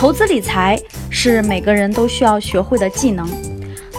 [0.00, 3.28] 投资理财是每个人都需要学会的技能，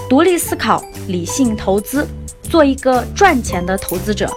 [0.10, 2.08] 独立思考，理性投资，
[2.42, 4.28] 做一个赚钱的投资者。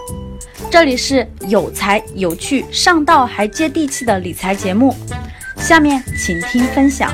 [0.70, 4.94] 这里是有才有趣、上道还接地气的理财节目，
[5.56, 7.10] 下面请听分享。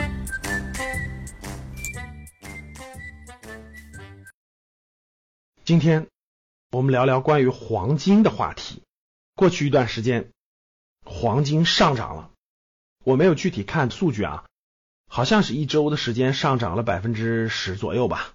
[5.65, 6.05] 今天
[6.73, 8.83] 我们聊聊关于黄金的话题。
[9.37, 10.29] 过去一段时间，
[11.05, 12.31] 黄金上涨了。
[13.05, 14.45] 我没有具体看数据啊，
[15.07, 18.33] 好像是一周的时间上涨了百分之十左右吧。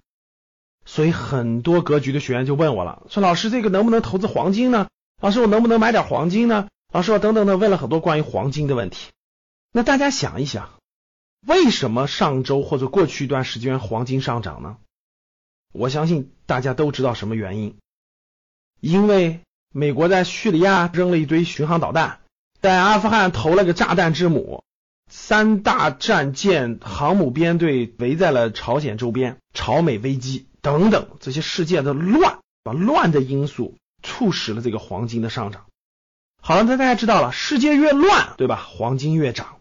[0.85, 4.87] 所以很多格局的学员就问我了，说老师这个能不能投资黄金呢？
[5.21, 6.67] 老师我能不能买点黄金呢？
[6.91, 9.11] 老师我等等的问了很多关于黄金的问题。
[9.71, 10.69] 那大家想一想，
[11.45, 14.77] 为什么上周或者过去一段时间黄金上涨呢？
[15.73, 17.77] 我相信大家都知道什么原因，
[18.79, 22.21] 因为美国在叙利亚扔了一堆巡航导弹。
[22.65, 24.63] 在阿富汗投了个炸弹之母，
[25.07, 35.67] 三大战舰、航母编队围在了朝鲜周边，朝美危机等等这些事件的乱，把乱的因素促使了这个黄金的上涨。
[36.41, 38.67] 好了，那大家知道了，世界越乱，对吧？
[38.67, 39.57] 黄金越涨。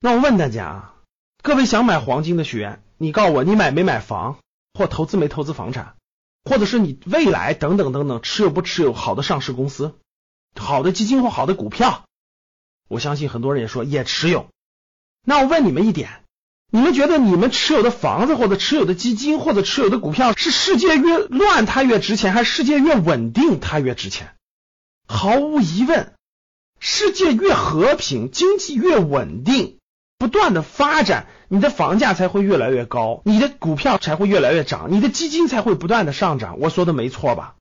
[0.00, 0.94] 那我问大家啊，
[1.44, 4.38] 各位想买黄金的学员，你告诉我，你买没买房，
[4.74, 5.94] 或投资没投资房产，
[6.42, 9.94] 或者是你未来等等等等持有不持有好的上市公司、
[10.58, 12.02] 好的基金或好的股票？
[12.92, 14.48] 我相信很多人也说也持有，
[15.24, 16.10] 那我问你们一点，
[16.70, 24.34] 你们觉得你们持有的房子或者持有的基金或者持有的股票是世界越乱它越值钱，还是世界越稳定它越值钱？
[25.08, 26.12] 毫无疑问，
[26.80, 29.78] 世界越和平，经济越稳定，
[30.18, 36.58] 不断的发展，你的房价才会越来越高，你的股票才会越来越涨，你的基金才会不断的上涨。
[36.58, 37.56] 我说的没错吧？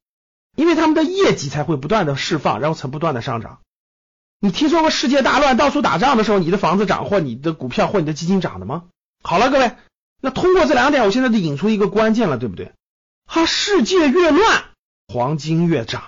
[0.57, 3.59] 因为他们的业绩才会不断的释放，然后才不断的上涨。
[4.43, 8.85] 你听说过世界大乱、到处打仗的时候，你的房子涨或你的股票或你的基金涨的吗？
[9.21, 9.73] 好了，各位，
[10.19, 12.71] 那通过这两点，我现在就引出一个关键了，对不对？
[13.27, 14.63] 哈，世界越乱，
[15.07, 16.01] 黄金越涨；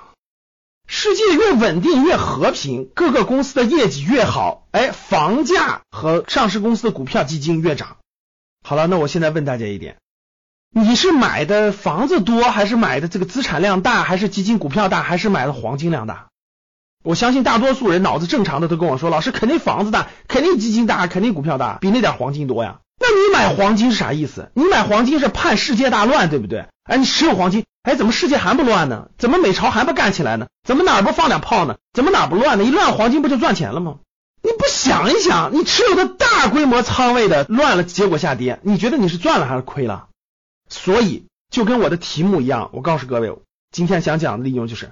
[0.87, 7.97] 世界越稳定、越和平，各个公司的业绩越好，哎，房价和上市公司的股票、基金越涨。
[8.63, 9.97] 好了，那我现在问大家一点：
[10.71, 16.29] 你是买的房子多，还是买的这个资产量大，还是基金股票大，还是买的黄金量大？
[17.03, 22.79] 我相信大多数人脑子正常的都跟我说，老师肯定房子大，肯定基金大，肯定股票大，比那点黄金多呀。
[22.97, 24.49] 那你买黄金是啥意思？
[24.53, 26.65] 你买黄金是盼世界大乱，对不对？
[26.85, 29.09] 哎，你持有黄金，哎，怎么世界还不乱呢？
[29.17, 30.47] 怎么美朝还不干起来呢？
[30.63, 31.75] 怎么哪不放两炮呢？
[31.91, 32.63] 怎么哪不乱呢？
[32.63, 33.97] 一乱黄金不就赚钱了吗？
[34.41, 40.07] 你不想一想，你持有的大规模仓位的乱了，结果下跌，你觉得你是赚了还是亏了？
[40.69, 43.35] 所以就跟我的题目一样，我告诉各位，
[43.71, 44.91] 今天想讲的内容就是。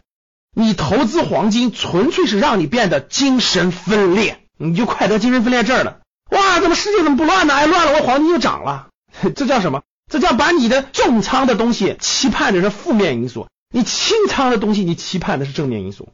[0.54, 6.02] 你投资黄金纯粹是让你变得精神分裂，你就快得精神分裂症了。
[6.30, 7.54] 哇，怎么世界怎么不乱呢？
[7.54, 8.90] 哎，乱了，我黄金就涨了。
[9.36, 9.82] 这叫什么？
[10.10, 16.10] 这叫把你的重仓的东西期盼的是负面因素，你轻仓的东西你期盼的是正面因素。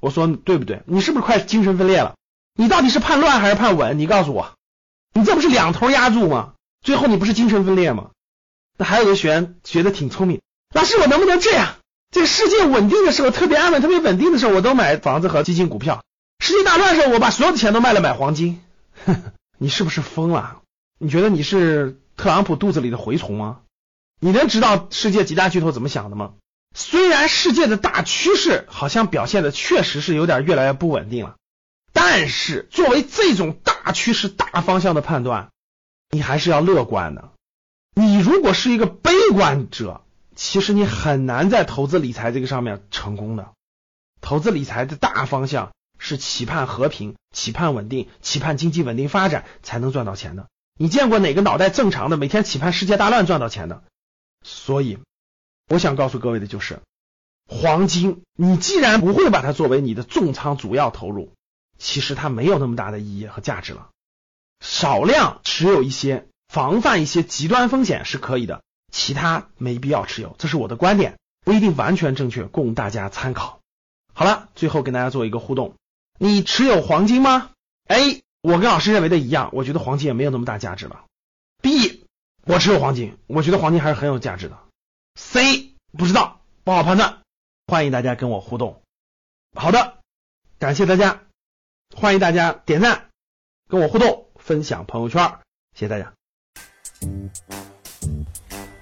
[0.00, 0.82] 我说对不对？
[0.86, 2.14] 你是不是快精神分裂了？
[2.56, 3.98] 你到底是盼乱还是盼稳？
[3.98, 4.54] 你告诉我，
[5.12, 6.52] 你这不是两头压住吗？
[6.82, 8.10] 最后你不是精神分裂吗？
[8.78, 10.40] 那还有个学员学的挺聪明，
[10.74, 11.76] 老师我能不能这样？
[12.14, 16.04] 这个世界稳定的时候，特别安稳、特别稳定的时候，我都买房子和基金股票。
[16.38, 18.62] 世界大乱的时候，我把所有的钱都卖了买黄金。
[19.58, 20.60] 你是不是疯了？
[21.00, 23.62] 你觉得你是特朗普肚子里的蛔虫吗？
[24.20, 26.34] 你能知道世界几大巨头怎么想的吗？
[26.72, 31.34] 虽然世界的大趋势好像表现的确实是有点越来越不稳定了，
[31.92, 35.48] 但是作为这种大趋势、大方向的判断，
[36.10, 37.32] 你还是要乐观的。
[37.96, 40.02] 你如果是一个悲观者。
[40.34, 43.52] 其实你很难在投资理财这个上面成功的。
[44.20, 50.48] 投资理财的大方向是期盼和平、期盼稳定、期盼经济稳定发展才能赚到钱的。
[50.76, 53.84] 你见过哪个脑袋正常的每天期盼世界大乱赚到钱的？
[54.42, 54.98] 所以，
[55.68, 56.80] 我想告诉各位的就是，
[57.46, 61.32] 黄金，你既然不会把它作为你的重仓主要投入，
[61.78, 63.90] 其实它没有那么大的意义和价值了。
[64.60, 68.62] 少量持有一些，防范一些极端风险是可以的。
[68.94, 73.58] 其他没必要持有，这是我的观点，不一定完全正确，供大家参考。
[74.12, 75.74] 好了，最后跟大家做一个互动，
[76.16, 77.50] 你持有黄金吗
[77.88, 81.06] ？A，我跟老师认为的一样，我觉得黄金也没有那么大价值了。
[81.60, 82.06] B，
[82.44, 84.56] 我持有黄金，我觉得黄金还是很有价值的。
[85.16, 87.22] C，不知道，不好判断，
[87.66, 88.80] 欢迎大家跟我互动。
[89.56, 89.98] 好的，
[90.60, 91.22] 感谢大家，
[91.96, 93.08] 欢迎大家点赞，
[93.68, 95.40] 跟我互动，分享朋友圈，
[95.74, 97.63] 谢谢大家。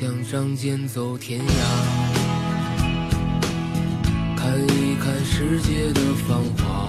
[0.00, 1.44] 想仗剑走天涯，
[4.34, 6.88] 看一看世界的繁华。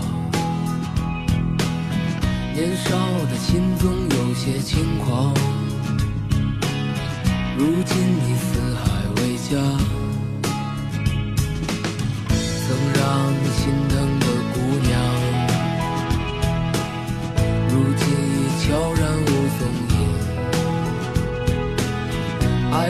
[2.55, 2.95] 年少
[3.29, 5.33] 的心总有些轻狂，
[7.57, 8.81] 如今你四海
[9.17, 9.59] 为家。
[12.29, 13.03] 曾让
[13.33, 14.55] 你心疼的姑
[14.87, 14.89] 娘。
[17.67, 19.00] 如今已悄然。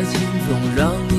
[0.02, 1.11] 爱情总让